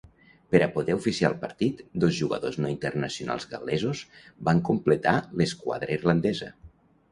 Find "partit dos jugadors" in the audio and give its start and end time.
1.43-2.57